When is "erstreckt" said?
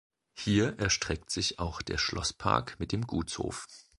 0.79-1.29